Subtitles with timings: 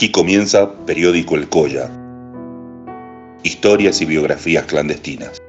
[0.00, 1.90] Aquí comienza Periódico El Colla.
[3.42, 5.39] Historias y biografías clandestinas.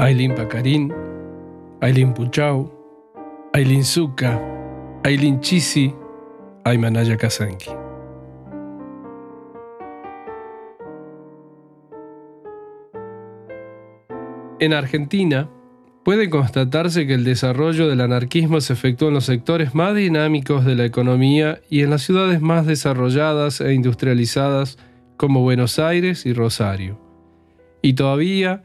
[0.00, 0.94] Ailin Pacarín,
[1.80, 2.70] Ailin Puchau,
[3.52, 4.40] Ailin Zuka,
[5.02, 5.92] Ailin Chisi,
[6.64, 7.70] Aymanaya Kazanki.
[14.60, 15.48] En Argentina,
[16.04, 20.76] puede constatarse que el desarrollo del anarquismo se efectuó en los sectores más dinámicos de
[20.76, 24.78] la economía y en las ciudades más desarrolladas e industrializadas
[25.16, 27.00] como Buenos Aires y Rosario.
[27.82, 28.62] Y todavía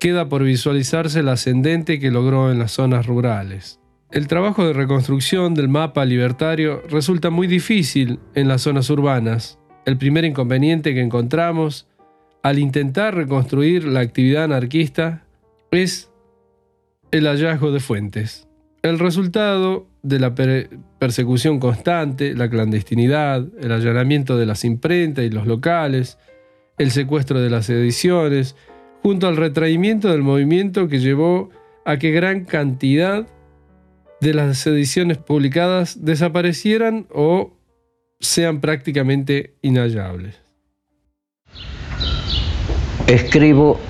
[0.00, 3.78] queda por visualizarse el ascendente que logró en las zonas rurales.
[4.10, 9.58] El trabajo de reconstrucción del mapa libertario resulta muy difícil en las zonas urbanas.
[9.84, 11.86] El primer inconveniente que encontramos
[12.42, 15.26] al intentar reconstruir la actividad anarquista
[15.70, 16.10] es
[17.12, 18.48] el hallazgo de fuentes.
[18.82, 20.34] El resultado de la
[20.98, 26.16] persecución constante, la clandestinidad, el allanamiento de las imprentas y los locales,
[26.78, 28.56] el secuestro de las ediciones,
[29.02, 31.50] junto al retraimiento del movimiento que llevó
[31.84, 33.26] a que gran cantidad
[34.20, 37.52] de las ediciones publicadas desaparecieran o
[38.20, 40.36] sean prácticamente inhallables.
[43.06, 43.80] Escribo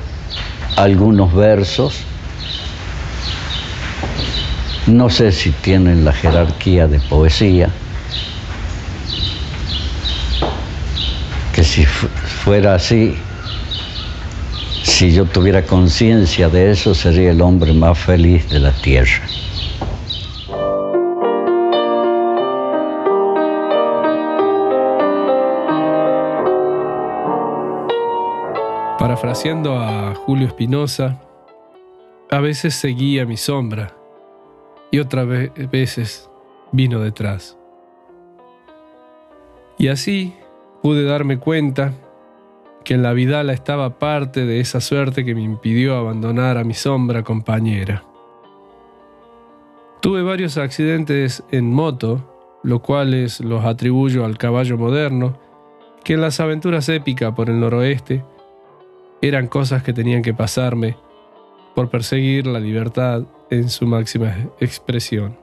[0.77, 2.01] algunos versos,
[4.87, 7.69] no sé si tienen la jerarquía de poesía,
[11.55, 13.17] que si fuera así,
[14.91, 19.23] si yo tuviera conciencia de eso, sería el hombre más feliz de la tierra.
[28.99, 31.19] Parafraseando a Julio Espinosa,
[32.31, 33.95] a veces seguía mi sombra
[34.91, 35.27] y otras
[35.71, 36.29] veces
[36.73, 37.57] vino detrás.
[39.79, 40.35] Y así
[40.83, 41.95] pude darme cuenta
[42.85, 46.75] que en la Vidala estaba parte de esa suerte que me impidió abandonar a mi
[46.75, 48.05] sombra compañera.
[50.01, 55.39] Tuve varios accidentes en moto, los cuales los atribuyo al caballo moderno,
[56.05, 58.25] que en las aventuras épicas por el noroeste
[59.21, 60.97] eran cosas que tenían que pasarme
[61.75, 65.37] por perseguir la libertad en su máxima expresión.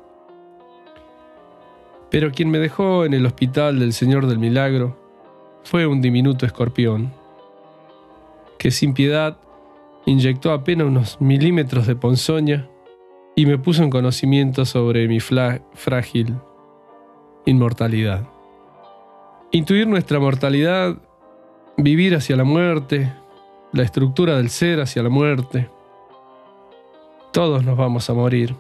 [2.10, 4.98] Pero quien me dejó en el hospital del Señor del Milagro
[5.64, 7.12] fue un diminuto escorpión
[8.58, 9.38] que sin piedad
[10.06, 12.70] inyectó apenas unos milímetros de ponzoña
[13.36, 16.36] y me puso en conocimiento sobre mi frágil
[17.46, 18.28] inmortalidad.
[19.52, 20.98] Intuir nuestra mortalidad,
[21.78, 23.14] vivir hacia la muerte,
[23.74, 25.70] la estructura del ser hacia la muerte.
[27.32, 28.56] Todos nos vamos a morir.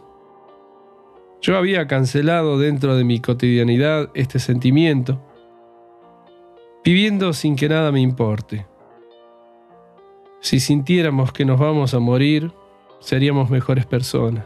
[1.41, 5.21] Yo había cancelado dentro de mi cotidianidad este sentimiento,
[6.83, 8.65] viviendo sin que nada me importe
[10.41, 12.51] si sintiéramos que nos vamos a morir,
[12.99, 14.45] seríamos mejores personas.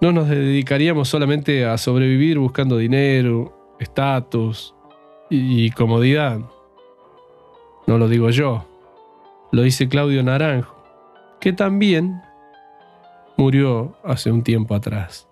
[0.00, 4.74] No nos dedicaríamos solamente a sobrevivir buscando dinero, estatus
[5.30, 6.40] y, comodidad.
[7.86, 8.66] No lo digo yo,
[9.50, 10.76] lo dice Claudio Naranjo,
[11.40, 12.20] que también
[13.36, 15.26] murió hace un tiempo atrás.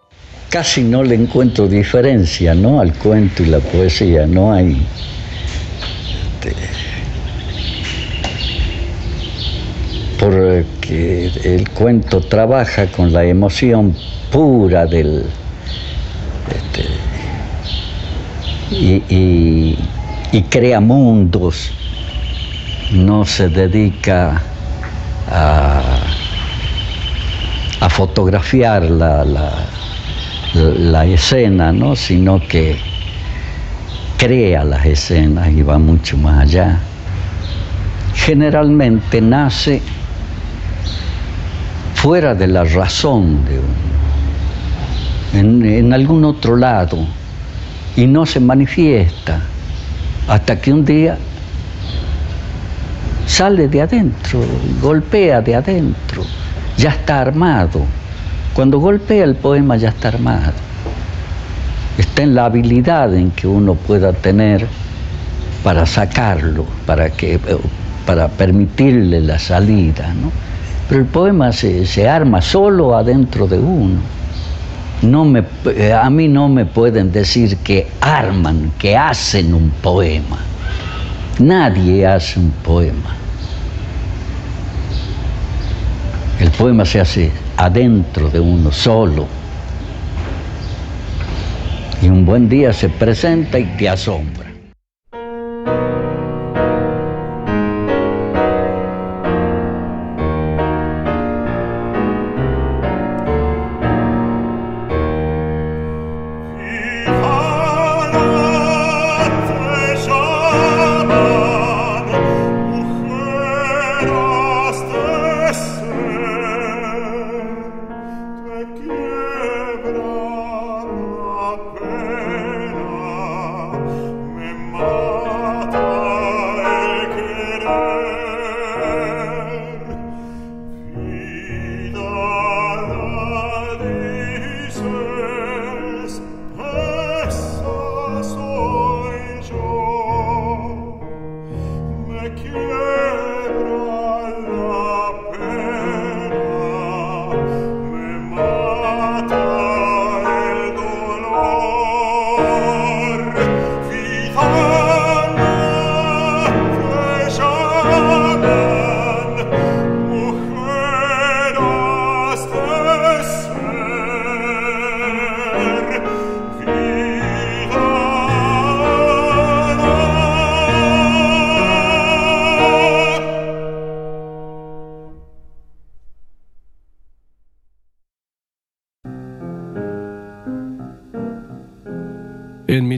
[0.51, 2.81] Casi no le encuentro diferencia, ¿no?
[2.81, 4.87] Al cuento y la poesía, no hay...
[6.47, 6.76] Este,
[10.19, 13.95] porque el cuento trabaja con la emoción
[14.31, 15.25] pura del...
[16.49, 16.87] Este,
[18.71, 19.77] y,
[20.51, 21.71] crea mundos,
[22.93, 24.43] no se dedica
[25.31, 25.83] a,
[27.89, 29.25] fotografiar la,
[30.55, 31.97] la, escena, ¿no?
[31.97, 32.77] sino que
[34.19, 36.79] crea las escenas y va mucho más allá.
[38.15, 39.81] Generalmente nace
[42.07, 43.59] fuera de la razón de
[45.43, 46.99] uno, en, algún otro lado,
[47.97, 49.41] y no se manifiesta
[50.29, 51.19] hasta que un día
[53.27, 54.39] sale de adentro,
[54.81, 56.23] golpea de adentro,
[56.79, 57.81] ya está armado.
[58.55, 60.53] Cuando golpea el poema ya está armado.
[61.99, 64.65] está en la habilidad en que uno pueda tener
[65.65, 67.41] para sacarlo, para, que,
[68.07, 70.15] para permitirle la salida.
[70.15, 70.31] ¿no?
[70.89, 74.01] Pero el poema se, se arma solo adentro de uno.
[75.03, 75.45] No me,
[75.93, 80.39] a mí no me pueden decir que arman, que hacen un poema.
[81.39, 83.15] Nadie hace un poema.
[86.41, 89.27] El poema se hace adentro de uno solo.
[92.01, 94.46] Y un buen día se presenta y te asombra.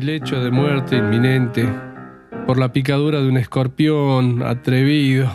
[0.08, 1.68] Lecho de muerte inminente,
[2.46, 5.30] por la picadura de un escorpión atrevido,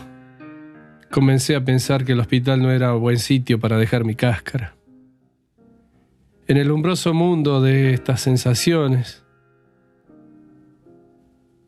[1.11, 4.75] comencé a pensar que el hospital no era buen sitio para dejar mi cáscara.
[6.47, 9.23] En el umbroso mundo de estas sensaciones,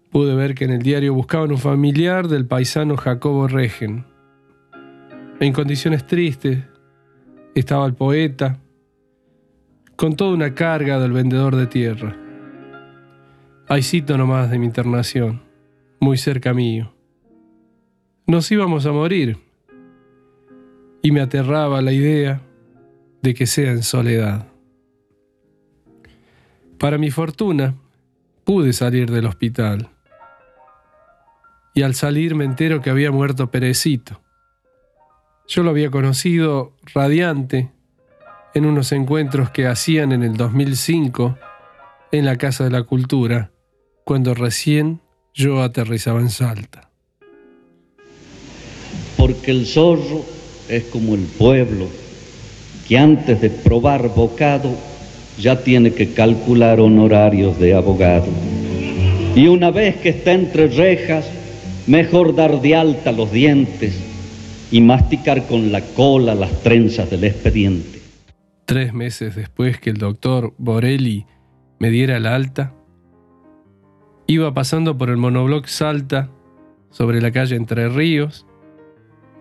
[0.10, 4.04] pude ver que en el diario buscaban un familiar del paisano Jacobo Regen.
[5.40, 6.64] En condiciones tristes
[7.54, 8.58] estaba el poeta,
[9.96, 12.25] con toda una carga del vendedor de tierra.
[13.68, 15.42] Hay cito nomás de mi internación,
[16.00, 16.94] muy cerca mío.
[18.28, 19.40] Nos íbamos a morir
[21.02, 22.42] y me aterraba la idea
[23.24, 24.48] de que sea en soledad.
[26.78, 27.74] Para mi fortuna,
[28.44, 29.90] pude salir del hospital.
[31.74, 34.22] Y al salir me entero que había muerto Perecito.
[35.48, 37.72] Yo lo había conocido radiante
[38.54, 41.36] en unos encuentros que hacían en el 2005
[42.12, 43.50] en la Casa de la Cultura
[44.06, 45.02] cuando recién
[45.34, 46.92] yo aterrizaba en Salta.
[49.18, 50.24] Porque el zorro
[50.70, 51.88] es como el pueblo,
[52.88, 54.70] que antes de probar bocado
[55.40, 58.28] ya tiene que calcular honorarios de abogado.
[59.36, 61.26] Y una vez que está entre rejas,
[61.88, 64.00] mejor dar de alta los dientes
[64.72, 68.00] y masticar con la cola las trenzas del expediente.
[68.66, 71.26] Tres meses después que el doctor Borelli
[71.80, 72.74] me diera el alta,
[74.28, 76.30] Iba pasando por el monobloc Salta,
[76.90, 78.48] sobre la calle Entre Ríos,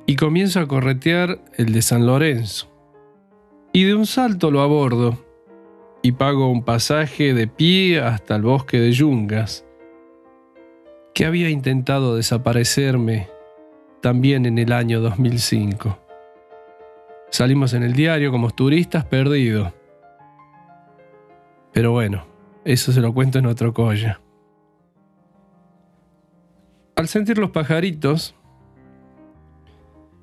[0.06, 2.70] y comienzo a corretear el de San Lorenzo.
[3.72, 5.18] Y de un salto lo abordo
[6.02, 9.64] y pago un pasaje de pie hasta el bosque de Yungas,
[11.14, 13.28] que había intentado desaparecerme
[14.02, 15.98] también en el año 2005.
[17.30, 19.72] Salimos en el diario como turistas perdidos.
[21.72, 22.26] Pero bueno,
[22.66, 24.20] eso se lo cuento en otro colla.
[26.96, 28.36] Al sentir los pajaritos,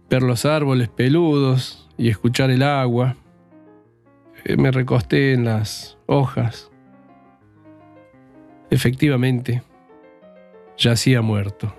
[0.09, 3.17] ver los árboles peludos y escuchar el agua,
[4.45, 6.71] eh, me recosté en las hojas.
[8.69, 9.63] Efectivamente,
[10.77, 11.75] yacía muerto.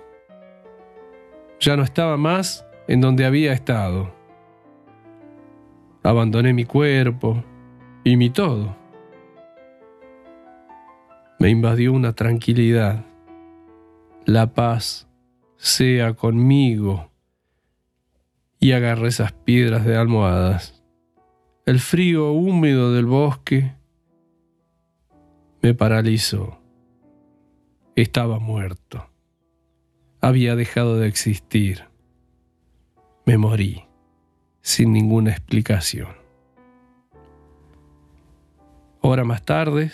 [1.58, 4.12] Ya no estaba más en donde había estado.
[6.02, 7.42] Abandoné mi cuerpo
[8.04, 8.76] y mi todo.
[11.38, 13.06] Me invadió una tranquilidad
[14.26, 15.08] la paz
[15.56, 17.10] sea conmigo.
[18.58, 20.84] Y agarré esas piedras de almohadas.
[21.66, 23.74] El frío húmedo del bosque
[25.60, 26.60] me paralizó.
[27.96, 29.08] Estaba muerto.
[30.20, 31.84] Había dejado de existir.
[33.26, 33.84] Me morí
[34.60, 36.08] sin ninguna explicación.
[39.00, 39.90] Hora más tarde,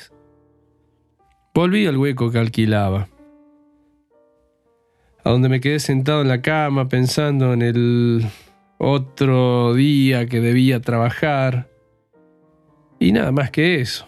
[1.59, 3.09] Volví al hueco que alquilaba,
[5.29, 8.27] a donde me quedé sentado en la cama pensando en el
[8.79, 11.69] otro día que debía trabajar
[12.99, 14.07] y nada más que eso.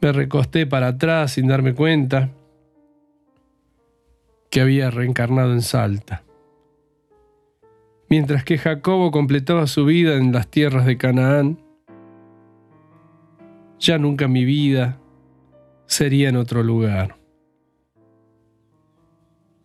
[0.00, 2.30] Me recosté para atrás sin darme cuenta
[4.50, 6.22] que había reencarnado en Salta.
[8.08, 11.58] Mientras que Jacobo completaba su vida en las tierras de Canaán,
[13.80, 14.96] ya nunca mi vida
[15.86, 17.19] sería en otro lugar.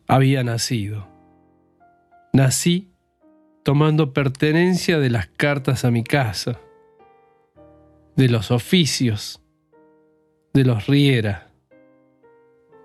[0.07, 1.07] Había nacido.
[2.31, 2.91] Nací
[3.63, 6.59] tomando pertenencia de las cartas a mi casa,
[8.15, 9.41] de los oficios,
[10.53, 11.49] de los riera,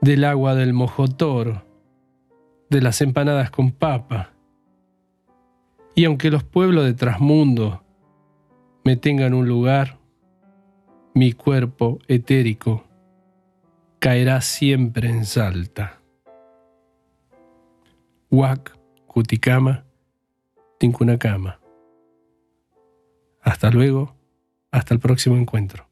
[0.00, 1.66] del agua del mojotoro,
[2.70, 4.32] de las empanadas con papa.
[5.94, 7.84] Y aunque los pueblos de Trasmundo
[8.82, 9.98] me tengan un lugar,
[11.12, 12.84] mi cuerpo etérico
[13.98, 15.99] caerá siempre en Salta.
[18.32, 19.84] Huac, Cuticama,
[20.78, 21.58] Tincunacama.
[23.42, 24.14] Hasta luego,
[24.70, 25.89] hasta el próximo encuentro.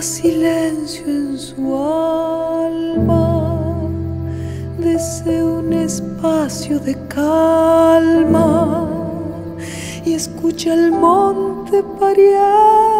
[0.00, 3.58] Silencio en su alma,
[4.78, 8.88] desea un espacio de calma.
[10.04, 12.99] Y escucha el monte pariendo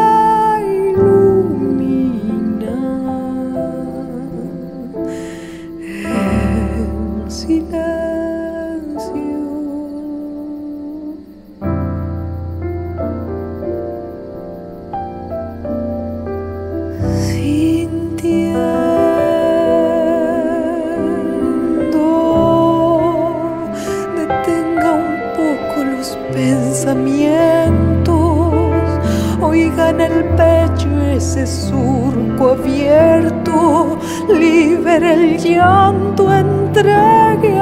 [34.91, 37.61] libere el llanto, entregue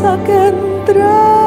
[0.00, 1.39] casa que entra.